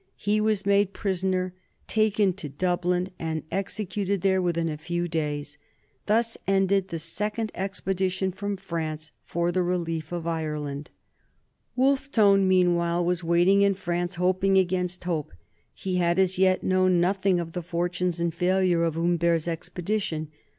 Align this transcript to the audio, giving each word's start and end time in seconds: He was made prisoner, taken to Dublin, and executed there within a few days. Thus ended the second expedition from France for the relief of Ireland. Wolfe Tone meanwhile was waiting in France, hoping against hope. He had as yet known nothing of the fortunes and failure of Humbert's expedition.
He 0.17 0.41
was 0.41 0.65
made 0.65 0.93
prisoner, 0.93 1.53
taken 1.87 2.33
to 2.33 2.49
Dublin, 2.49 3.11
and 3.19 3.43
executed 3.51 4.21
there 4.21 4.41
within 4.41 4.67
a 4.67 4.75
few 4.75 5.07
days. 5.07 5.59
Thus 6.07 6.39
ended 6.47 6.87
the 6.87 6.97
second 6.97 7.51
expedition 7.53 8.31
from 8.31 8.57
France 8.57 9.11
for 9.23 9.51
the 9.51 9.61
relief 9.61 10.11
of 10.11 10.25
Ireland. 10.25 10.89
Wolfe 11.75 12.09
Tone 12.11 12.47
meanwhile 12.47 13.05
was 13.05 13.23
waiting 13.23 13.61
in 13.61 13.75
France, 13.75 14.15
hoping 14.15 14.57
against 14.57 15.03
hope. 15.03 15.33
He 15.71 15.97
had 15.97 16.17
as 16.17 16.39
yet 16.39 16.63
known 16.63 16.99
nothing 16.99 17.39
of 17.39 17.51
the 17.51 17.61
fortunes 17.61 18.19
and 18.19 18.33
failure 18.33 18.83
of 18.83 18.95
Humbert's 18.95 19.47
expedition. 19.47 20.29